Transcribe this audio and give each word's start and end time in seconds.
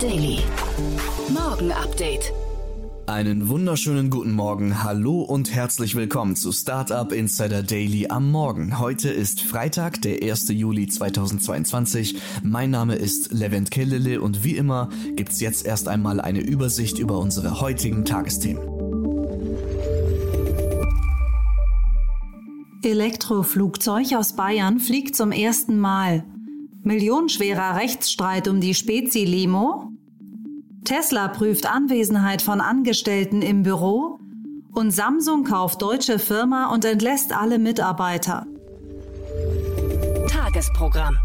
Daily. 0.00 0.38
Morgen 1.28 1.72
Update. 1.72 2.32
Einen 3.06 3.48
wunderschönen 3.48 4.10
guten 4.10 4.30
Morgen, 4.32 4.84
hallo 4.84 5.22
und 5.22 5.52
herzlich 5.52 5.96
willkommen 5.96 6.36
zu 6.36 6.52
Startup 6.52 7.10
Insider 7.10 7.64
Daily 7.64 8.06
am 8.08 8.30
Morgen. 8.30 8.78
Heute 8.78 9.08
ist 9.10 9.40
Freitag, 9.40 10.00
der 10.02 10.22
1. 10.22 10.50
Juli 10.50 10.86
2022. 10.86 12.20
Mein 12.44 12.70
Name 12.70 12.94
ist 12.94 13.32
Levent 13.32 13.72
Kellele 13.72 14.20
und 14.20 14.44
wie 14.44 14.56
immer 14.56 14.88
gibt's 15.16 15.40
jetzt 15.40 15.66
erst 15.66 15.88
einmal 15.88 16.20
eine 16.20 16.42
Übersicht 16.42 17.00
über 17.00 17.18
unsere 17.18 17.60
heutigen 17.60 18.04
Tagesthemen. 18.04 18.62
Elektroflugzeug 22.84 24.14
aus 24.14 24.36
Bayern 24.36 24.78
fliegt 24.78 25.16
zum 25.16 25.32
ersten 25.32 25.76
Mal. 25.80 26.24
Millionenschwerer 26.84 27.76
Rechtsstreit 27.76 28.48
um 28.48 28.60
die 28.60 28.72
Spezi-Limo. 28.72 29.87
Tesla 30.88 31.28
prüft 31.28 31.66
Anwesenheit 31.70 32.40
von 32.40 32.62
Angestellten 32.62 33.42
im 33.42 33.62
Büro. 33.62 34.20
Und 34.72 34.90
Samsung 34.90 35.44
kauft 35.44 35.82
deutsche 35.82 36.18
Firma 36.18 36.72
und 36.72 36.86
entlässt 36.86 37.36
alle 37.36 37.58
Mitarbeiter. 37.58 38.46
Tagesprogramm. 40.30 41.18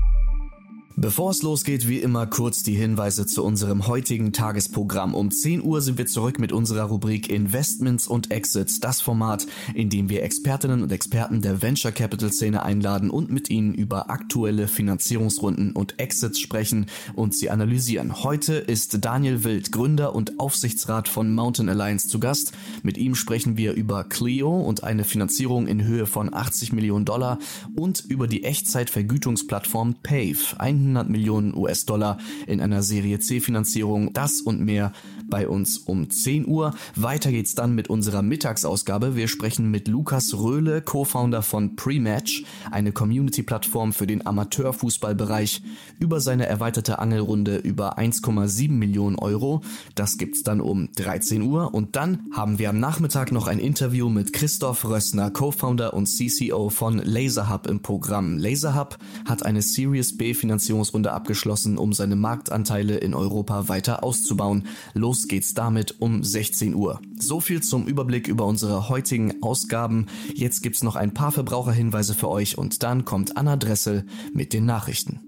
Bevor 0.96 1.32
es 1.32 1.42
losgeht, 1.42 1.88
wie 1.88 1.98
immer 1.98 2.28
kurz 2.28 2.62
die 2.62 2.76
Hinweise 2.76 3.26
zu 3.26 3.44
unserem 3.44 3.88
heutigen 3.88 4.32
Tagesprogramm. 4.32 5.16
Um 5.16 5.32
10 5.32 5.64
Uhr 5.64 5.82
sind 5.82 5.98
wir 5.98 6.06
zurück 6.06 6.38
mit 6.38 6.52
unserer 6.52 6.84
Rubrik 6.84 7.32
Investments 7.32 8.06
und 8.08 8.30
Exits, 8.30 8.80
das 8.80 9.02
Format, 9.02 9.48
in 9.74 9.90
dem 9.90 10.10
wir 10.10 10.22
Expertinnen 10.22 10.84
und 10.84 10.92
Experten 10.92 11.42
der 11.42 11.64
Venture 11.64 11.92
Capital 11.92 12.32
Szene 12.32 12.62
einladen 12.62 13.10
und 13.10 13.32
mit 13.32 13.50
ihnen 13.50 13.74
über 13.74 14.12
aktuelle 14.12 14.68
Finanzierungsrunden 14.68 15.72
und 15.72 16.00
Exits 16.00 16.40
sprechen 16.40 16.86
und 17.16 17.34
sie 17.34 17.50
analysieren. 17.50 18.24
Heute 18.24 18.54
ist 18.54 19.04
Daniel 19.04 19.44
Wild, 19.44 19.72
Gründer 19.72 20.14
und 20.14 20.40
Aufsichtsrat 20.40 21.08
von 21.08 21.34
Mountain 21.34 21.70
Alliance 21.70 22.08
zu 22.08 22.20
Gast. 22.20 22.52
Mit 22.84 23.00
ihm 23.00 23.16
sprechen 23.16 23.58
wir 23.58 23.74
über 23.74 24.04
Clio 24.04 24.62
und 24.62 24.84
eine 24.84 25.06
Finanzierung 25.06 25.66
in 25.66 25.84
Höhe 25.84 26.06
von 26.06 26.32
80 26.32 26.72
Millionen 26.72 27.06
Dollar 27.06 27.40
und 27.76 28.06
über 28.08 28.28
die 28.28 28.44
Echtzeitvergütungsplattform 28.44 29.96
Pave. 30.04 30.62
100 30.84 31.09
Millionen 31.09 31.56
US-Dollar 31.56 32.17
in 32.48 32.62
einer 32.62 32.84
Serie 32.84 33.20
C-Finanzierung. 33.20 34.14
Das 34.14 34.42
und 34.42 34.62
mehr 34.62 34.92
bei 35.34 35.48
uns 35.48 35.80
um 35.80 36.12
10 36.12 36.45
Uhr. 36.45 36.76
Weiter 36.95 37.31
geht's 37.31 37.56
dann 37.56 37.73
mit 37.73 37.89
unserer 37.89 38.22
Mittagsausgabe. 38.22 39.16
Wir 39.16 39.28
sprechen 39.28 39.72
mit 39.72 39.88
Lukas 39.88 40.36
Röhle, 40.36 40.84
Co-Founder 40.84 41.42
von 41.42 41.75
Prematch, 41.75 42.44
eine 42.70 42.92
Community-Plattform 42.92 43.94
für 43.94 44.06
den 44.06 44.28
Amateurfußballbereich, 44.28 45.64
über 45.98 46.22
seine 46.22 46.45
erweiterte 46.45 47.00
Angelrunde 47.00 47.58
über 47.58 47.98
1,7 47.98 48.73
Millionen 48.73 49.17
Euro. 49.17 49.62
Das 49.95 50.20
gibt's 50.20 50.44
dann 50.44 50.62
um 50.62 50.90
13 50.98 51.42
Uhr. 51.42 51.73
Und 51.73 51.95
dann 51.95 52.28
haben 52.31 52.59
wir 52.59 52.70
am 52.70 52.80
Nachmittag 52.80 53.31
noch 53.31 53.47
ein 53.47 53.58
Interview 53.58 54.09
mit 54.09 54.34
Christoph 54.34 54.86
Rössner, 54.86 55.31
Co-Founder 55.31 55.95
und 55.95 56.06
CCO 56.06 56.69
von 56.69 57.00
LaserHub 57.00 57.66
im 57.66 57.81
Programm. 57.81 58.38
LaserHub 58.38 59.00
hat 59.28 59.44
eine 59.47 59.63
Series 59.63 60.16
B 60.16 60.35
Finanzierungsrunde 60.35 61.12
abgeschlossen, 61.12 61.79
um 61.79 61.91
seine 61.91 62.16
Marktanteile 62.16 62.97
in 62.97 63.16
Europa 63.16 63.68
weiter 63.68 64.03
auszubauen. 64.03 64.68
Los 64.94 65.22
geht's 65.28 65.53
damit 65.53 66.00
um 66.00 66.23
16 66.23 66.75
Uhr. 66.75 67.01
So 67.17 67.39
viel 67.39 67.61
zum 67.61 67.88
Überblick 67.88 68.28
über 68.28 68.45
unsere 68.45 68.89
heutigen 68.89 69.41
Ausgaben. 69.44 70.07
Jetzt 70.34 70.61
gibt's 70.61 70.84
noch 70.84 70.95
ein 70.95 71.13
paar 71.13 71.31
Verbraucherhinweise 71.31 72.13
für 72.13 72.29
euch 72.29 72.57
und 72.57 72.84
dann 72.84 73.06
kommt 73.06 73.38
Anna 73.38 73.56
Dressel 73.56 74.06
mit 74.34 74.53
den 74.53 74.66
Nachrichten. 74.66 75.22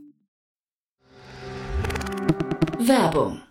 Werbung. 2.80 3.42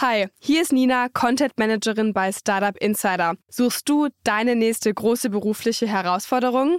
Hi, 0.00 0.28
hier 0.38 0.62
ist 0.62 0.72
Nina, 0.72 1.08
Content 1.08 1.58
Managerin 1.58 2.12
bei 2.12 2.32
Startup 2.32 2.76
Insider. 2.76 3.34
Suchst 3.48 3.88
du 3.88 4.08
deine 4.22 4.54
nächste 4.54 4.94
große 4.94 5.30
berufliche 5.30 5.86
Herausforderung? 5.86 6.78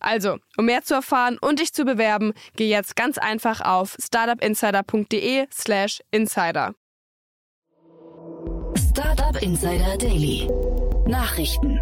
Also, 0.00 0.38
um 0.56 0.66
mehr 0.66 0.82
zu 0.82 0.94
erfahren 0.94 1.38
und 1.40 1.60
dich 1.60 1.72
zu 1.72 1.84
bewerben, 1.84 2.32
geh 2.56 2.68
jetzt 2.68 2.96
ganz 2.96 3.18
einfach 3.18 3.60
auf 3.60 3.96
startupinsider.de/slash 4.00 6.00
insider. 6.10 6.74
Startup 8.90 9.42
Insider 9.42 9.96
Daily. 9.98 10.48
Nachrichten. 11.06 11.80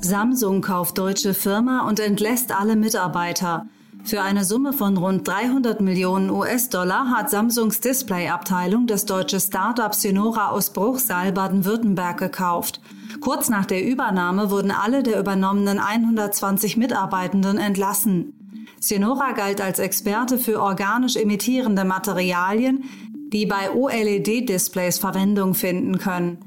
Samsung 0.00 0.60
kauft 0.60 0.98
deutsche 0.98 1.34
Firma 1.34 1.88
und 1.88 1.98
entlässt 1.98 2.52
alle 2.52 2.76
Mitarbeiter. 2.76 3.66
Für 4.04 4.22
eine 4.22 4.44
Summe 4.44 4.72
von 4.72 4.96
rund 4.98 5.26
300 5.26 5.80
Millionen 5.80 6.30
US-Dollar 6.30 7.10
hat 7.10 7.30
Samsungs 7.30 7.80
Display-Abteilung 7.80 8.86
das 8.86 9.04
deutsche 9.04 9.40
Startup 9.40 9.94
Synora 9.94 10.50
aus 10.50 10.70
Bruchsal 10.70 11.32
Baden-Württemberg 11.32 12.18
gekauft. 12.18 12.80
Kurz 13.20 13.48
nach 13.48 13.66
der 13.66 13.84
Übernahme 13.84 14.50
wurden 14.50 14.70
alle 14.70 15.02
der 15.02 15.18
übernommenen 15.20 15.78
120 15.78 16.76
Mitarbeitenden 16.76 17.58
entlassen. 17.58 18.32
Synora 18.80 19.32
galt 19.32 19.60
als 19.60 19.78
Experte 19.78 20.38
für 20.38 20.60
organisch 20.60 21.16
emittierende 21.16 21.84
Materialien, 21.84 22.84
die 23.32 23.46
bei 23.46 23.72
OLED-Displays 23.72 24.98
Verwendung 24.98 25.54
finden 25.54 25.98
können. 25.98 26.38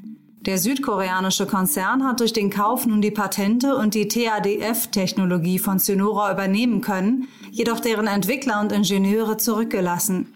Der 0.41 0.57
südkoreanische 0.57 1.45
Konzern 1.45 2.05
hat 2.07 2.21
durch 2.21 2.31
den 2.31 2.49
Kauf 2.49 2.85
nun 2.85 3.01
die 3.01 3.11
Patente 3.11 3.75
und 3.75 3.93
die 3.93 4.07
TADF-Technologie 4.07 5.59
von 5.59 5.79
Synora 5.79 6.31
übernehmen 6.31 6.79
können, 6.79 7.27
jedoch 7.51 7.81
deren 7.81 8.07
Entwickler 8.07 8.61
und 8.61 8.71
Ingenieure 8.71 9.35
zurückgelassen. 9.35 10.33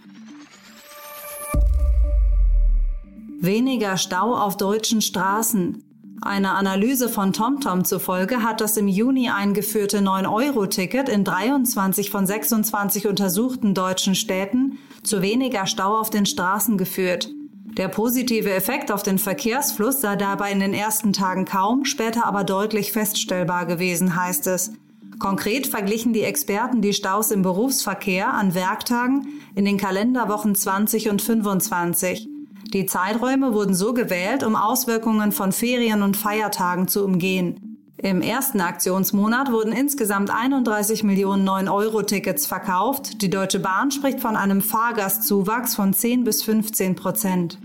Weniger 3.39 3.97
Stau 3.97 4.35
auf 4.35 4.57
deutschen 4.57 5.01
Straßen. 5.01 5.83
Einer 6.25 6.55
Analyse 6.55 7.09
von 7.09 7.33
TomTom 7.33 7.83
zufolge 7.83 8.43
hat 8.43 8.61
das 8.61 8.77
im 8.77 8.87
Juni 8.87 9.29
eingeführte 9.29 9.99
9-Euro-Ticket 9.99 11.09
in 11.09 11.25
23 11.25 12.09
von 12.09 12.25
26 12.25 13.07
untersuchten 13.07 13.73
deutschen 13.73 14.15
Städten 14.15 14.77
zu 15.03 15.21
weniger 15.21 15.65
Stau 15.65 15.97
auf 15.99 16.09
den 16.09 16.25
Straßen 16.25 16.77
geführt. 16.77 17.29
Der 17.75 17.89
positive 17.89 18.53
Effekt 18.53 18.89
auf 18.89 19.03
den 19.03 19.17
Verkehrsfluss 19.17 19.99
sei 19.99 20.15
dabei 20.15 20.53
in 20.53 20.61
den 20.61 20.73
ersten 20.73 21.11
Tagen 21.11 21.43
kaum, 21.43 21.83
später 21.83 22.25
aber 22.25 22.45
deutlich 22.45 22.93
feststellbar 22.93 23.65
gewesen, 23.65 24.15
heißt 24.15 24.47
es. 24.47 24.71
Konkret 25.19 25.67
verglichen 25.67 26.13
die 26.13 26.23
Experten 26.23 26.81
die 26.81 26.93
Staus 26.93 27.31
im 27.31 27.41
Berufsverkehr 27.41 28.33
an 28.33 28.55
Werktagen 28.55 29.27
in 29.55 29.65
den 29.65 29.77
Kalenderwochen 29.77 30.55
20 30.55 31.09
und 31.09 31.21
25. 31.21 32.29
Die 32.65 32.85
Zeiträume 32.85 33.53
wurden 33.53 33.75
so 33.75 33.93
gewählt, 33.93 34.43
um 34.43 34.55
Auswirkungen 34.55 35.31
von 35.31 35.51
Ferien 35.51 36.01
und 36.01 36.17
Feiertagen 36.17 36.87
zu 36.87 37.03
umgehen. 37.03 37.73
Im 37.97 38.21
ersten 38.21 38.59
Aktionsmonat 38.59 39.51
wurden 39.51 39.71
insgesamt 39.71 40.29
31 40.29 41.03
Millionen 41.03 41.47
9-Euro-Tickets 41.47 42.45
verkauft. 42.45 43.21
Die 43.21 43.29
Deutsche 43.29 43.59
Bahn 43.59 43.91
spricht 43.91 44.19
von 44.19 44.35
einem 44.35 44.61
Fahrgastzuwachs 44.61 45.75
von 45.75 45.93
10 45.93 46.23
bis 46.23 46.43
15 46.43 46.95
Prozent. 46.95 47.59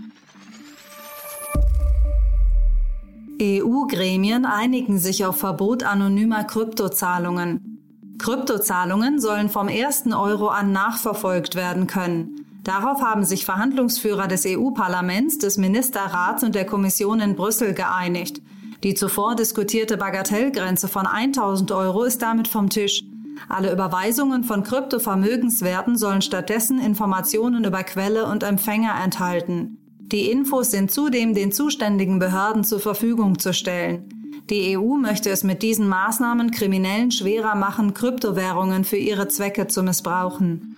EU-Gremien 3.41 4.45
einigen 4.45 4.99
sich 4.99 5.25
auf 5.25 5.37
Verbot 5.37 5.83
anonymer 5.83 6.43
Kryptozahlungen. 6.43 8.15
Kryptozahlungen 8.17 9.19
sollen 9.19 9.49
vom 9.49 9.67
ersten 9.69 10.13
Euro 10.13 10.49
an 10.49 10.71
nachverfolgt 10.71 11.55
werden 11.55 11.87
können. 11.87 12.38
Darauf 12.63 13.01
haben 13.01 13.23
sich 13.23 13.45
Verhandlungsführer 13.45 14.27
des 14.27 14.45
EU-Parlaments, 14.45 15.37
des 15.37 15.57
Ministerrats 15.57 16.43
und 16.43 16.55
der 16.55 16.65
Kommission 16.65 17.19
in 17.19 17.35
Brüssel 17.35 17.73
geeinigt. 17.73 18.41
Die 18.83 18.93
zuvor 18.93 19.35
diskutierte 19.35 19.97
Bagatellgrenze 19.97 20.87
von 20.87 21.05
1000 21.05 21.71
Euro 21.71 22.03
ist 22.03 22.21
damit 22.21 22.47
vom 22.47 22.69
Tisch. 22.69 23.03
Alle 23.47 23.71
Überweisungen 23.71 24.43
von 24.43 24.63
Kryptovermögenswerten 24.63 25.97
sollen 25.97 26.21
stattdessen 26.21 26.79
Informationen 26.79 27.63
über 27.63 27.83
Quelle 27.83 28.25
und 28.25 28.43
Empfänger 28.43 28.95
enthalten. 29.03 29.77
Die 29.99 30.31
Infos 30.31 30.71
sind 30.71 30.91
zudem 30.91 31.33
den 31.33 31.51
zuständigen 31.51 32.19
Behörden 32.19 32.63
zur 32.63 32.79
Verfügung 32.79 33.39
zu 33.39 33.53
stellen. 33.53 34.09
Die 34.49 34.75
EU 34.75 34.95
möchte 34.95 35.29
es 35.29 35.43
mit 35.43 35.61
diesen 35.61 35.87
Maßnahmen 35.87 36.51
Kriminellen 36.51 37.11
schwerer 37.11 37.55
machen, 37.55 37.93
Kryptowährungen 37.93 38.83
für 38.83 38.97
ihre 38.97 39.27
Zwecke 39.27 39.67
zu 39.67 39.83
missbrauchen. 39.83 40.77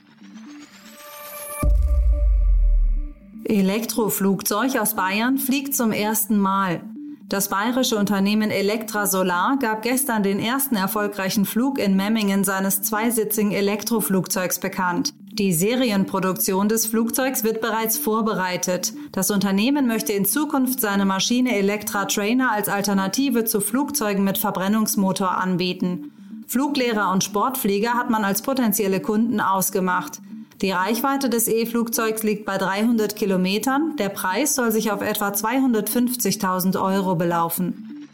Elektroflugzeug 3.43 4.77
aus 4.77 4.95
Bayern 4.95 5.37
fliegt 5.37 5.75
zum 5.75 5.91
ersten 5.91 6.37
Mal. 6.37 6.81
Das 7.27 7.47
bayerische 7.47 7.97
Unternehmen 7.97 8.51
Elektra 8.51 9.07
Solar 9.07 9.57
gab 9.57 9.83
gestern 9.83 10.21
den 10.21 10.39
ersten 10.39 10.75
erfolgreichen 10.75 11.45
Flug 11.45 11.79
in 11.79 11.95
Memmingen 11.95 12.43
seines 12.43 12.81
zweisitzigen 12.81 13.53
Elektroflugzeugs 13.53 14.59
bekannt. 14.59 15.13
Die 15.31 15.53
Serienproduktion 15.53 16.67
des 16.67 16.87
Flugzeugs 16.87 17.45
wird 17.45 17.61
bereits 17.61 17.97
vorbereitet. 17.97 18.93
Das 19.13 19.31
Unternehmen 19.31 19.87
möchte 19.87 20.11
in 20.11 20.25
Zukunft 20.25 20.81
seine 20.81 21.05
Maschine 21.05 21.55
Elektra 21.55 22.03
Trainer 22.03 22.51
als 22.51 22.67
Alternative 22.67 23.45
zu 23.45 23.61
Flugzeugen 23.61 24.25
mit 24.25 24.37
Verbrennungsmotor 24.37 25.37
anbieten. 25.37 26.11
Fluglehrer 26.47 27.13
und 27.13 27.23
Sportflieger 27.23 27.93
hat 27.93 28.09
man 28.09 28.25
als 28.25 28.41
potenzielle 28.41 28.99
Kunden 28.99 29.39
ausgemacht. 29.39 30.19
Die 30.61 30.69
Reichweite 30.69 31.27
des 31.27 31.47
E-Flugzeugs 31.47 32.21
liegt 32.21 32.45
bei 32.45 32.59
300 32.59 33.15
Kilometern. 33.15 33.95
Der 33.97 34.09
Preis 34.09 34.53
soll 34.53 34.71
sich 34.71 34.91
auf 34.91 35.01
etwa 35.01 35.29
250.000 35.29 36.79
Euro 36.79 37.15
belaufen. 37.15 38.07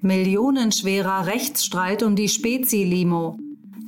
Millionenschwerer 0.00 1.26
Rechtsstreit 1.26 2.04
um 2.04 2.14
die 2.14 2.28
Spezi-Limo. 2.28 3.38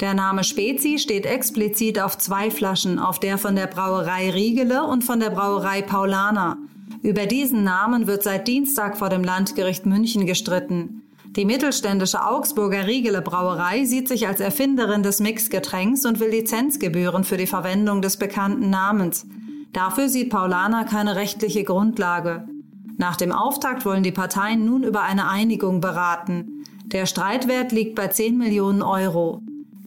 Der 0.00 0.14
Name 0.14 0.43
Spezi 0.43 0.98
steht 0.98 1.26
explizit 1.26 2.00
auf 2.00 2.19
zwei 2.19 2.50
Flaschen, 2.50 2.99
auf 2.99 3.20
der 3.20 3.38
von 3.38 3.54
der 3.54 3.66
Brauerei 3.69 4.31
Riegele 4.31 4.82
und 4.84 5.04
von 5.04 5.20
der 5.20 5.31
Brauerei 5.31 5.81
Paulaner. 5.81 6.58
Über 7.02 7.26
diesen 7.26 7.62
Namen 7.62 8.08
wird 8.08 8.25
seit 8.25 8.49
Dienstag 8.49 8.99
vor 8.99 9.10
dem 9.10 9.22
Landgericht 9.22 9.87
München 9.87 10.26
gestritten. 10.26 11.05
Die 11.36 11.44
mittelständische 11.44 12.24
Augsburger 12.24 12.86
Riegele 12.86 13.20
Brauerei 13.20 13.84
sieht 13.84 14.08
sich 14.08 14.26
als 14.26 14.40
Erfinderin 14.40 15.02
des 15.02 15.20
Mixgetränks 15.20 16.06
und 16.06 16.18
will 16.18 16.30
Lizenzgebühren 16.30 17.24
für 17.24 17.36
die 17.36 17.46
Verwendung 17.46 18.00
des 18.00 18.16
bekannten 18.16 18.70
Namens. 18.70 19.26
Dafür 19.74 20.08
sieht 20.08 20.30
Paulana 20.30 20.84
keine 20.84 21.14
rechtliche 21.14 21.62
Grundlage. 21.62 22.48
Nach 22.96 23.16
dem 23.16 23.32
Auftakt 23.32 23.84
wollen 23.84 24.02
die 24.02 24.12
Parteien 24.12 24.64
nun 24.64 24.82
über 24.82 25.02
eine 25.02 25.28
Einigung 25.28 25.82
beraten. 25.82 26.64
Der 26.86 27.04
Streitwert 27.04 27.70
liegt 27.70 27.96
bei 27.96 28.08
10 28.08 28.38
Millionen 28.38 28.80
Euro. 28.80 29.42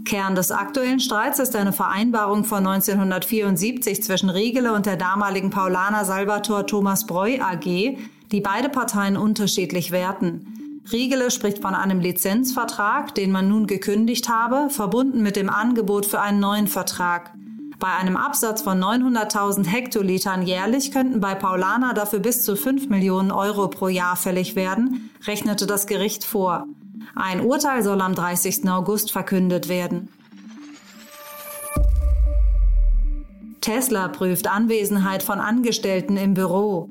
Kern 0.05 0.35
des 0.35 0.51
aktuellen 0.51 0.99
Streits 0.99 1.39
ist 1.39 1.55
eine 1.55 1.73
Vereinbarung 1.73 2.43
von 2.43 2.67
1974 2.67 4.03
zwischen 4.03 4.29
Riegele 4.29 4.73
und 4.73 4.85
der 4.85 4.97
damaligen 4.97 5.49
Paulaner 5.49 6.05
Salvator 6.05 6.67
Thomas 6.67 7.07
Breu 7.07 7.39
AG, 7.41 7.97
die 8.31 8.41
beide 8.41 8.69
Parteien 8.69 9.17
unterschiedlich 9.17 9.89
werten. 9.89 10.58
Riegele 10.91 11.29
spricht 11.29 11.59
von 11.59 11.75
einem 11.75 11.99
Lizenzvertrag, 11.99 13.13
den 13.13 13.31
man 13.31 13.47
nun 13.47 13.67
gekündigt 13.67 14.27
habe, 14.27 14.69
verbunden 14.69 15.21
mit 15.21 15.35
dem 15.35 15.49
Angebot 15.49 16.05
für 16.05 16.19
einen 16.19 16.39
neuen 16.39 16.67
Vertrag. 16.67 17.33
Bei 17.77 17.93
einem 17.93 18.17
Absatz 18.17 18.61
von 18.61 18.79
900.000 18.79 19.65
Hektolitern 19.65 20.41
jährlich 20.41 20.91
könnten 20.91 21.19
bei 21.19 21.35
Paulana 21.35 21.93
dafür 21.93 22.19
bis 22.19 22.43
zu 22.43 22.55
5 22.55 22.89
Millionen 22.89 23.31
Euro 23.31 23.69
pro 23.69 23.87
Jahr 23.87 24.15
fällig 24.15 24.55
werden, 24.55 25.11
rechnete 25.25 25.65
das 25.65 25.85
Gericht 25.85 26.23
vor. 26.23 26.65
Ein 27.15 27.41
Urteil 27.41 27.83
soll 27.83 28.01
am 28.01 28.15
30. 28.15 28.67
August 28.69 29.11
verkündet 29.11 29.69
werden. 29.69 30.09
Tesla 33.61 34.07
prüft 34.07 34.47
Anwesenheit 34.47 35.21
von 35.21 35.39
Angestellten 35.39 36.17
im 36.17 36.33
Büro. 36.33 36.89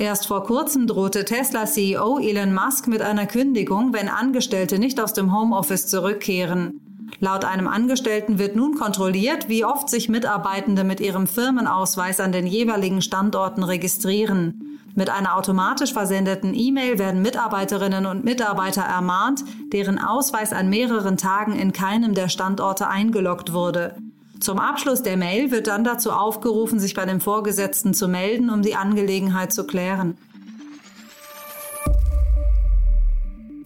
Erst 0.00 0.28
vor 0.28 0.44
kurzem 0.44 0.86
drohte 0.86 1.26
Tesla-CEO 1.26 2.20
Elon 2.20 2.54
Musk 2.54 2.88
mit 2.88 3.02
einer 3.02 3.26
Kündigung, 3.26 3.92
wenn 3.92 4.08
Angestellte 4.08 4.78
nicht 4.78 4.98
aus 4.98 5.12
dem 5.12 5.38
Homeoffice 5.38 5.88
zurückkehren. 5.88 6.80
Laut 7.18 7.44
einem 7.44 7.68
Angestellten 7.68 8.38
wird 8.38 8.56
nun 8.56 8.76
kontrolliert, 8.76 9.50
wie 9.50 9.66
oft 9.66 9.90
sich 9.90 10.08
Mitarbeitende 10.08 10.84
mit 10.84 11.00
ihrem 11.00 11.26
Firmenausweis 11.26 12.18
an 12.18 12.32
den 12.32 12.46
jeweiligen 12.46 13.02
Standorten 13.02 13.62
registrieren. 13.62 14.80
Mit 14.94 15.10
einer 15.10 15.36
automatisch 15.36 15.92
versendeten 15.92 16.54
E-Mail 16.54 16.98
werden 16.98 17.20
Mitarbeiterinnen 17.20 18.06
und 18.06 18.24
Mitarbeiter 18.24 18.80
ermahnt, 18.80 19.44
deren 19.70 19.98
Ausweis 19.98 20.54
an 20.54 20.70
mehreren 20.70 21.18
Tagen 21.18 21.52
in 21.52 21.74
keinem 21.74 22.14
der 22.14 22.30
Standorte 22.30 22.88
eingeloggt 22.88 23.52
wurde. 23.52 23.96
Zum 24.40 24.58
Abschluss 24.58 25.02
der 25.02 25.18
Mail 25.18 25.50
wird 25.50 25.66
dann 25.66 25.84
dazu 25.84 26.12
aufgerufen, 26.12 26.80
sich 26.80 26.94
bei 26.94 27.04
dem 27.04 27.20
Vorgesetzten 27.20 27.92
zu 27.92 28.08
melden, 28.08 28.48
um 28.48 28.62
die 28.62 28.74
Angelegenheit 28.74 29.52
zu 29.52 29.64
klären. 29.64 30.16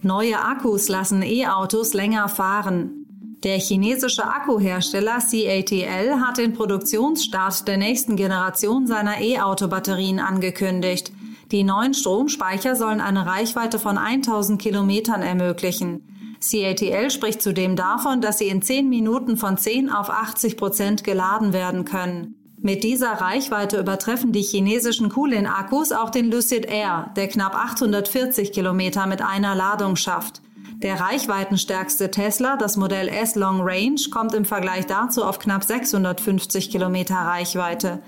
Neue 0.01 0.39
Akkus 0.39 0.89
lassen 0.89 1.23
E-Autos 1.23 1.93
länger 1.93 2.27
fahren. 2.27 3.05
Der 3.43 3.57
chinesische 3.57 4.25
Akkuhersteller 4.25 5.19
CATL 5.19 6.19
hat 6.19 6.37
den 6.37 6.53
Produktionsstart 6.53 7.67
der 7.67 7.77
nächsten 7.77 8.15
Generation 8.15 8.85
seiner 8.85 9.21
E-Auto-Batterien 9.21 10.19
angekündigt. 10.19 11.11
Die 11.51 11.63
neuen 11.63 11.93
Stromspeicher 11.93 12.75
sollen 12.75 13.01
eine 13.01 13.25
Reichweite 13.25 13.79
von 13.79 13.97
1000 13.97 14.61
Kilometern 14.61 15.21
ermöglichen. 15.21 16.14
CATL 16.49 17.11
spricht 17.11 17.41
zudem 17.41 17.75
davon, 17.75 18.21
dass 18.21 18.37
sie 18.37 18.47
in 18.47 18.61
10 18.61 18.89
Minuten 18.89 19.37
von 19.37 19.57
10 19.57 19.89
auf 19.89 20.09
80 20.09 20.57
Prozent 20.57 21.03
geladen 21.03 21.53
werden 21.53 21.85
können. 21.85 22.35
Mit 22.57 22.83
dieser 22.83 23.11
Reichweite 23.11 23.79
übertreffen 23.79 24.31
die 24.31 24.41
chinesischen 24.41 25.09
Kulin-Akkus 25.09 25.91
auch 25.91 26.09
den 26.09 26.31
Lucid 26.31 26.65
Air, 26.65 27.11
der 27.15 27.27
knapp 27.27 27.55
840 27.55 28.51
Kilometer 28.51 29.05
mit 29.05 29.21
einer 29.21 29.53
Ladung 29.55 29.95
schafft. 29.95 30.41
Der 30.77 30.99
reichweitenstärkste 30.99 32.11
Tesla, 32.11 32.57
das 32.57 32.75
Modell 32.75 33.07
S 33.07 33.35
Long 33.35 33.61
Range, 33.61 34.01
kommt 34.11 34.33
im 34.33 34.45
Vergleich 34.45 34.85
dazu 34.87 35.23
auf 35.23 35.39
knapp 35.39 35.63
650 35.63 36.69
Kilometer 36.69 37.15
Reichweite. 37.15 38.01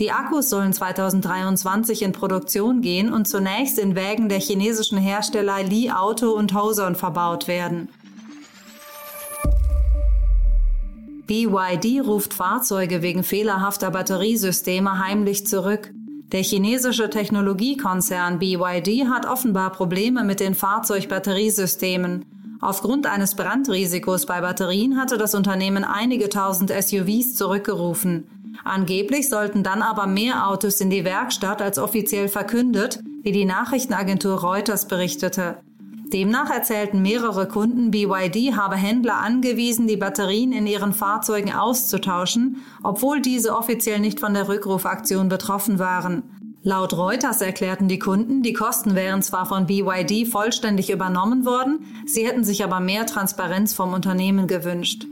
Die 0.00 0.10
Akkus 0.10 0.50
sollen 0.50 0.72
2023 0.72 2.02
in 2.02 2.10
Produktion 2.10 2.80
gehen 2.80 3.12
und 3.12 3.28
zunächst 3.28 3.78
in 3.78 3.94
Wägen 3.94 4.28
der 4.28 4.40
chinesischen 4.40 4.98
Hersteller 4.98 5.62
Li 5.62 5.90
Auto 5.92 6.30
und 6.32 6.52
Hoson 6.52 6.96
verbaut 6.96 7.46
werden. 7.46 7.88
BYD 11.26 12.04
ruft 12.04 12.34
Fahrzeuge 12.34 13.02
wegen 13.02 13.22
fehlerhafter 13.22 13.90
Batteriesysteme 13.92 14.98
heimlich 14.98 15.46
zurück. 15.46 15.90
Der 16.32 16.42
chinesische 16.42 17.08
Technologiekonzern 17.08 18.40
BYD 18.40 19.06
hat 19.08 19.26
offenbar 19.26 19.70
Probleme 19.70 20.24
mit 20.24 20.40
den 20.40 20.56
Fahrzeugbatteriesystemen. 20.56 22.24
Aufgrund 22.60 23.06
eines 23.06 23.36
Brandrisikos 23.36 24.26
bei 24.26 24.40
Batterien 24.40 24.98
hatte 24.98 25.18
das 25.18 25.34
Unternehmen 25.34 25.84
einige 25.84 26.28
tausend 26.28 26.70
SUVs 26.70 27.36
zurückgerufen. 27.36 28.33
Angeblich 28.62 29.28
sollten 29.28 29.62
dann 29.62 29.82
aber 29.82 30.06
mehr 30.06 30.48
Autos 30.48 30.80
in 30.80 30.90
die 30.90 31.04
Werkstatt 31.04 31.60
als 31.60 31.78
offiziell 31.78 32.28
verkündet, 32.28 33.00
wie 33.22 33.32
die 33.32 33.44
Nachrichtenagentur 33.44 34.40
Reuters 34.40 34.86
berichtete. 34.86 35.58
Demnach 36.12 36.50
erzählten 36.50 37.02
mehrere 37.02 37.48
Kunden, 37.48 37.90
BYD 37.90 38.56
habe 38.56 38.76
Händler 38.76 39.16
angewiesen, 39.16 39.88
die 39.88 39.96
Batterien 39.96 40.52
in 40.52 40.66
ihren 40.66 40.92
Fahrzeugen 40.92 41.52
auszutauschen, 41.52 42.58
obwohl 42.82 43.20
diese 43.20 43.56
offiziell 43.56 43.98
nicht 43.98 44.20
von 44.20 44.34
der 44.34 44.48
Rückrufaktion 44.48 45.28
betroffen 45.28 45.78
waren. 45.78 46.22
Laut 46.62 46.96
Reuters 46.96 47.40
erklärten 47.40 47.88
die 47.88 47.98
Kunden, 47.98 48.42
die 48.42 48.52
Kosten 48.52 48.94
wären 48.94 49.22
zwar 49.22 49.44
von 49.44 49.66
BYD 49.66 50.28
vollständig 50.28 50.90
übernommen 50.90 51.44
worden, 51.44 51.84
sie 52.06 52.26
hätten 52.26 52.44
sich 52.44 52.64
aber 52.64 52.80
mehr 52.80 53.06
Transparenz 53.06 53.74
vom 53.74 53.92
Unternehmen 53.92 54.46
gewünscht. 54.46 55.06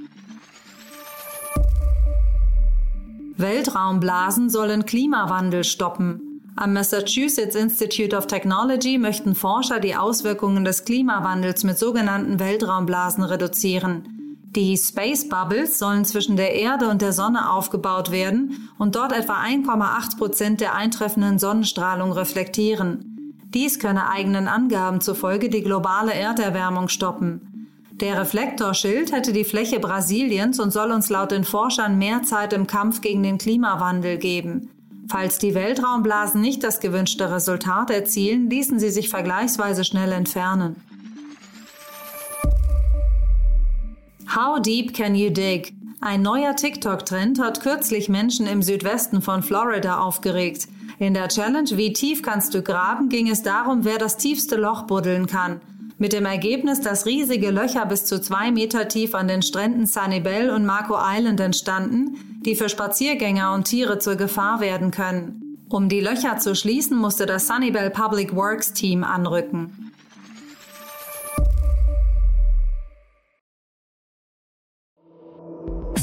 Weltraumblasen 3.36 4.50
sollen 4.50 4.84
Klimawandel 4.84 5.64
stoppen. 5.64 6.40
Am 6.54 6.74
Massachusetts 6.74 7.56
Institute 7.56 8.14
of 8.14 8.26
Technology 8.26 8.98
möchten 8.98 9.34
Forscher 9.34 9.80
die 9.80 9.96
Auswirkungen 9.96 10.64
des 10.64 10.84
Klimawandels 10.84 11.64
mit 11.64 11.78
sogenannten 11.78 12.38
Weltraumblasen 12.38 13.24
reduzieren. 13.24 14.36
Die 14.54 14.76
Space 14.76 15.30
Bubbles 15.30 15.78
sollen 15.78 16.04
zwischen 16.04 16.36
der 16.36 16.54
Erde 16.54 16.88
und 16.88 17.00
der 17.00 17.14
Sonne 17.14 17.50
aufgebaut 17.50 18.10
werden 18.10 18.68
und 18.78 18.96
dort 18.96 19.12
etwa 19.12 19.40
1,8 19.42 20.18
Prozent 20.18 20.60
der 20.60 20.74
eintreffenden 20.74 21.38
Sonnenstrahlung 21.38 22.12
reflektieren. 22.12 23.38
Dies 23.54 23.78
könne 23.78 24.10
eigenen 24.10 24.48
Angaben 24.48 25.00
zufolge 25.00 25.48
die 25.48 25.62
globale 25.62 26.12
Erderwärmung 26.12 26.88
stoppen. 26.88 27.51
Der 28.00 28.20
Reflektorschild 28.20 29.12
hätte 29.12 29.32
die 29.32 29.44
Fläche 29.44 29.78
Brasiliens 29.78 30.58
und 30.58 30.72
soll 30.72 30.90
uns 30.90 31.10
laut 31.10 31.30
den 31.30 31.44
Forschern 31.44 31.98
mehr 31.98 32.22
Zeit 32.22 32.52
im 32.52 32.66
Kampf 32.66 33.00
gegen 33.00 33.22
den 33.22 33.38
Klimawandel 33.38 34.18
geben. 34.18 34.70
Falls 35.08 35.38
die 35.38 35.54
Weltraumblasen 35.54 36.40
nicht 36.40 36.64
das 36.64 36.80
gewünschte 36.80 37.30
Resultat 37.30 37.90
erzielen, 37.90 38.48
ließen 38.48 38.78
sie 38.78 38.90
sich 38.90 39.08
vergleichsweise 39.08 39.84
schnell 39.84 40.10
entfernen. 40.12 40.76
How 44.34 44.60
deep 44.60 44.94
can 44.94 45.14
you 45.14 45.30
dig? 45.30 45.74
Ein 46.00 46.22
neuer 46.22 46.56
TikTok-Trend 46.56 47.38
hat 47.38 47.60
kürzlich 47.60 48.08
Menschen 48.08 48.46
im 48.46 48.62
Südwesten 48.62 49.20
von 49.20 49.42
Florida 49.42 49.98
aufgeregt. 49.98 50.66
In 50.98 51.14
der 51.14 51.28
Challenge 51.28 51.70
Wie 51.72 51.92
tief 51.92 52.22
kannst 52.22 52.54
du 52.54 52.62
graben 52.62 53.08
ging 53.08 53.28
es 53.28 53.42
darum, 53.42 53.84
wer 53.84 53.98
das 53.98 54.16
tiefste 54.16 54.56
Loch 54.56 54.84
buddeln 54.84 55.26
kann. 55.26 55.60
Mit 56.02 56.12
dem 56.12 56.26
Ergebnis, 56.26 56.80
dass 56.80 57.06
riesige 57.06 57.52
Löcher 57.52 57.86
bis 57.86 58.04
zu 58.04 58.20
zwei 58.20 58.50
Meter 58.50 58.88
tief 58.88 59.14
an 59.14 59.28
den 59.28 59.40
Stränden 59.40 59.86
Sunnyvale 59.86 60.52
und 60.52 60.66
Marco 60.66 60.96
Island 61.00 61.38
entstanden, 61.38 62.40
die 62.44 62.56
für 62.56 62.68
Spaziergänger 62.68 63.54
und 63.54 63.68
Tiere 63.68 64.00
zur 64.00 64.16
Gefahr 64.16 64.58
werden 64.58 64.90
können. 64.90 65.64
Um 65.68 65.88
die 65.88 66.00
Löcher 66.00 66.38
zu 66.38 66.56
schließen, 66.56 66.98
musste 66.98 67.24
das 67.24 67.46
Sunnyvale 67.46 67.90
Public 67.90 68.34
Works 68.34 68.72
Team 68.72 69.04
anrücken. 69.04 69.92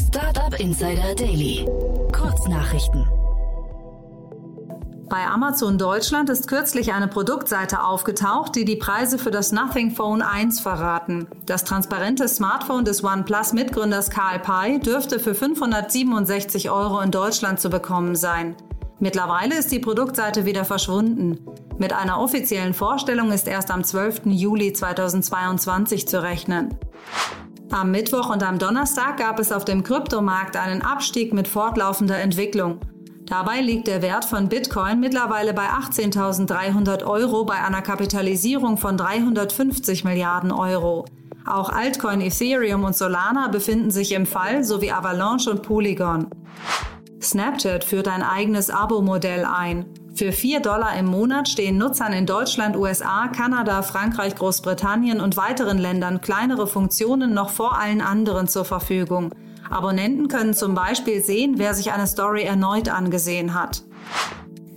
Startup 0.08 0.58
Insider 0.62 1.14
Daily. 1.14 1.66
Kurznachrichten. 2.14 3.06
Bei 5.10 5.26
Amazon 5.26 5.80
Deutschland 5.80 6.30
ist 6.30 6.48
kürzlich 6.48 6.94
eine 6.94 7.08
Produktseite 7.08 7.84
aufgetaucht, 7.84 8.56
die 8.56 8.64
die 8.64 8.76
Preise 8.76 9.18
für 9.18 9.32
das 9.32 9.52
Nothing 9.52 9.90
Phone 9.90 10.22
1 10.22 10.60
verraten. 10.60 11.28
Das 11.48 11.64
transparente 11.64 12.28
Smartphone 12.28 12.86
des 12.86 13.04
OnePlus-Mitgründers 13.04 14.12
Karl 14.12 14.38
Pei 14.38 14.78
dürfte 14.78 15.20
für 15.20 15.34
567 15.34 16.70
Euro 16.70 17.00
in 17.00 17.10
Deutschland 17.10 17.60
zu 17.60 17.72
bekommen 17.72 18.16
sein. 18.16 18.56
Mittlerweile 19.00 19.58
ist 19.58 19.72
die 19.72 19.80
Produktseite 19.80 20.46
wieder 20.46 20.64
verschwunden. 20.64 21.40
Mit 21.80 21.92
einer 21.92 22.20
offiziellen 22.20 22.76
Vorstellung 22.76 23.32
ist 23.32 23.48
erst 23.48 23.72
am 23.72 23.84
12. 23.84 24.26
Juli 24.26 24.74
2022 24.74 26.08
zu 26.08 26.22
rechnen. 26.22 26.78
Am 27.72 27.90
Mittwoch 27.90 28.30
und 28.30 28.44
am 28.44 28.60
Donnerstag 28.60 29.18
gab 29.18 29.40
es 29.40 29.52
auf 29.52 29.66
dem 29.66 29.82
Kryptomarkt 29.82 30.56
einen 30.56 30.84
Abstieg 30.84 31.34
mit 31.34 31.48
fortlaufender 31.48 32.20
Entwicklung. 32.20 32.80
Dabei 33.30 33.62
liegt 33.62 33.86
der 33.88 34.02
Wert 34.02 34.26
von 34.26 34.50
Bitcoin 34.50 35.00
mittlerweile 35.00 35.54
bei 35.54 35.68
18.300 35.68 37.06
Euro 37.06 37.46
bei 37.46 37.64
einer 37.64 37.84
Kapitalisierung 37.84 38.78
von 38.78 38.98
350 38.98 40.04
Milliarden 40.04 40.52
Euro. 40.52 41.06
Auch 41.46 41.70
Altcoin 41.70 42.22
Ethereum 42.22 42.84
und 42.84 42.96
Solana 42.96 43.48
befinden 43.50 43.92
sich 43.92 44.14
im 44.14 44.26
Fall 44.26 44.64
sowie 44.64 44.92
Avalanche 44.92 45.52
und 45.52 45.62
Polygon. 45.62 46.28
Snapchat 47.22 47.84
führt 47.84 48.08
ein 48.08 48.24
eigenes 48.24 48.72
Abo-Modell 48.72 49.46
ein. 49.46 49.86
Für 50.16 50.32
4 50.32 50.60
Dollar 50.62 50.98
im 50.98 51.06
Monat 51.06 51.48
stehen 51.48 51.78
Nutzern 51.78 52.14
in 52.14 52.26
Deutschland, 52.26 52.76
USA, 52.76 53.28
Kanada, 53.28 53.84
Frankreich, 53.84 54.36
Großbritannien 54.36 55.22
und 55.22 55.38
weiteren 55.38 55.78
Ländern 55.78 56.22
kleinere 56.22 56.66
Funktionen 56.66 57.36
noch 57.36 57.52
vor 57.52 57.78
allen 57.78 58.02
anderen 58.02 58.48
zur 58.48 58.66
Verfügung. 58.66 59.32
Abonnenten 59.70 60.28
können 60.28 60.54
zum 60.54 60.74
Beispiel 60.76 61.22
sehen, 61.22 61.56
wer 61.58 61.74
sich 61.74 61.92
eine 61.92 62.08
Story 62.08 62.44
erneut 62.44 62.90
angesehen 62.90 63.54
hat. 63.54 63.84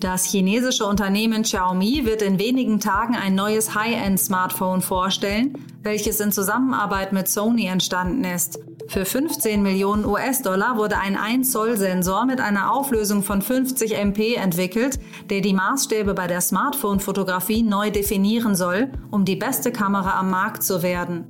Das 0.03 0.25
chinesische 0.25 0.85
Unternehmen 0.85 1.43
Xiaomi 1.43 2.05
wird 2.05 2.23
in 2.23 2.41
wenigen 2.41 2.81
Tagen 2.81 3.15
ein 3.15 3.37
neues 3.37 3.77
High-End-Smartphone 3.77 4.83
vorstellen, 4.83 5.57
welches 5.83 6.19
in 6.19 6.33
Zusammenarbeit 6.33 7.13
mit 7.13 7.29
Sony 7.29 7.67
entstanden 7.67 8.25
ist. 8.25 8.59
Für 8.89 9.05
15 9.05 9.63
Millionen 9.63 10.05
US-Dollar 10.05 10.77
wurde 10.77 10.99
ein 10.99 11.17
1-Zoll-Sensor 11.17 12.27
mit 12.27 12.41
einer 12.41 12.73
Auflösung 12.73 13.23
von 13.23 13.43
50 13.43 13.97
MP 13.97 14.35
entwickelt, 14.35 14.99
der 15.31 15.41
die 15.41 15.55
Maßstäbe 15.55 16.15
bei 16.15 16.27
der 16.27 16.41
Smartphone-Fotografie 16.41 17.63
neu 17.63 17.93
definieren 17.93 18.57
soll, 18.57 18.91
um 19.13 19.25
die 19.25 19.37
beste 19.37 19.71
Kamera 19.71 20.19
am 20.19 20.31
Markt 20.31 20.65
zu 20.65 20.83
werden. 20.83 21.27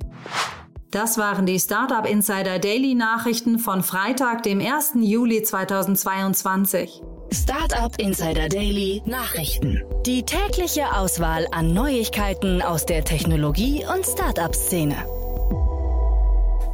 Das 0.93 1.17
waren 1.17 1.47
die 1.47 1.59
Startup 1.59 2.07
Insider 2.07 2.59
Daily 2.59 2.93
Nachrichten 2.93 3.57
von 3.57 3.81
Freitag, 3.81 4.43
dem 4.43 4.61
1. 4.61 4.91
Juli 5.01 5.41
2022. 5.41 7.01
Startup 7.31 7.99
Insider 7.99 8.47
Daily 8.47 9.01
Nachrichten. 9.03 9.83
Die 10.05 10.21
tägliche 10.21 10.95
Auswahl 10.95 11.47
an 11.49 11.73
Neuigkeiten 11.73 12.61
aus 12.61 12.85
der 12.85 13.03
Technologie- 13.03 13.83
und 13.91 14.05
Startup-Szene. 14.05 14.95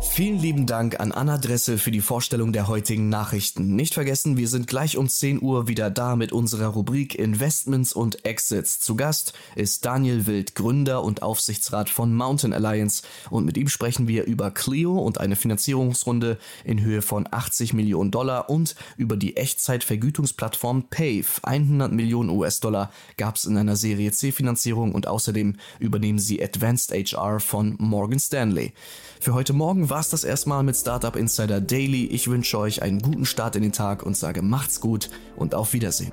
Vielen 0.01 0.39
lieben 0.39 0.65
Dank 0.65 0.99
an 1.01 1.11
Anna 1.11 1.37
Dressel 1.37 1.77
für 1.77 1.91
die 1.91 1.99
Vorstellung 1.99 2.53
der 2.53 2.69
heutigen 2.69 3.09
Nachrichten. 3.09 3.75
Nicht 3.75 3.93
vergessen, 3.93 4.37
wir 4.37 4.47
sind 4.47 4.67
gleich 4.67 4.95
um 4.95 5.09
10 5.09 5.41
Uhr 5.41 5.67
wieder 5.67 5.89
da 5.89 6.15
mit 6.15 6.31
unserer 6.31 6.67
Rubrik 6.67 7.15
Investments 7.15 7.91
und 7.91 8.23
Exits. 8.25 8.79
Zu 8.79 8.95
Gast 8.95 9.33
ist 9.55 9.83
Daniel 9.85 10.25
Wild, 10.25 10.55
Gründer 10.55 11.03
und 11.03 11.21
Aufsichtsrat 11.21 11.89
von 11.89 12.15
Mountain 12.15 12.53
Alliance 12.53 13.03
und 13.29 13.45
mit 13.45 13.57
ihm 13.57 13.67
sprechen 13.67 14.07
wir 14.07 14.23
über 14.23 14.51
Clio 14.51 14.97
und 14.97 15.19
eine 15.19 15.35
Finanzierungsrunde 15.35 16.37
in 16.63 16.81
Höhe 16.81 17.01
von 17.01 17.27
80 17.29 17.73
Millionen 17.73 18.09
Dollar 18.09 18.49
und 18.49 18.75
über 18.95 19.17
die 19.17 19.35
Echtzeitvergütungsplattform 19.35 20.83
Pave. 20.89 21.27
100 21.43 21.91
Millionen 21.91 22.29
US-Dollar 22.29 22.91
gab 23.17 23.35
es 23.35 23.43
in 23.43 23.57
einer 23.57 23.75
Serie 23.75 24.13
C 24.13 24.31
Finanzierung 24.31 24.93
und 24.93 25.07
außerdem 25.07 25.57
übernehmen 25.79 26.19
sie 26.19 26.41
Advanced 26.41 26.91
HR 26.91 27.41
von 27.41 27.75
Morgan 27.79 28.19
Stanley. 28.19 28.73
Für 29.21 29.33
heute 29.33 29.51
Morgen 29.51 29.88
war 29.89 29.99
es 29.99 30.09
das 30.09 30.23
erstmal 30.23 30.63
mit 30.63 30.75
Startup 30.75 31.15
Insider 31.15 31.61
Daily. 31.61 32.05
Ich 32.05 32.27
wünsche 32.27 32.59
euch 32.59 32.81
einen 32.81 33.01
guten 33.01 33.25
Start 33.25 33.55
in 33.55 33.63
den 33.63 33.71
Tag 33.71 34.03
und 34.03 34.15
sage 34.15 34.41
macht's 34.41 34.81
gut 34.81 35.09
und 35.35 35.55
auf 35.55 35.73
Wiedersehen. 35.73 36.11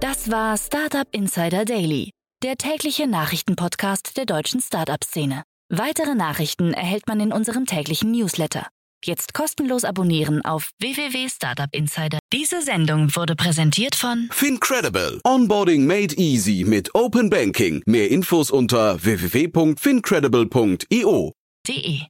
Das 0.00 0.30
war 0.30 0.56
Startup 0.56 1.06
Insider 1.12 1.64
Daily, 1.64 2.10
der 2.42 2.56
tägliche 2.56 3.06
Nachrichtenpodcast 3.06 4.16
der 4.16 4.26
deutschen 4.26 4.60
Startup-Szene. 4.60 5.42
Weitere 5.68 6.14
Nachrichten 6.14 6.74
erhält 6.74 7.06
man 7.06 7.20
in 7.20 7.32
unserem 7.32 7.66
täglichen 7.66 8.10
Newsletter. 8.10 8.66
Jetzt 9.04 9.34
kostenlos 9.34 9.84
abonnieren 9.84 10.44
auf 10.44 10.70
www.startupinsider. 10.78 12.18
Diese 12.32 12.60
Sendung 12.60 13.16
wurde 13.16 13.34
präsentiert 13.34 13.94
von 13.94 14.28
Fincredible. 14.30 15.20
Onboarding 15.24 15.86
made 15.86 16.14
easy 16.16 16.64
mit 16.66 16.94
Open 16.94 17.30
Banking. 17.30 17.82
Mehr 17.86 18.10
Infos 18.10 18.50
unter 18.50 19.02
www.fincredible.io. 19.02 21.32
de. 21.66 22.00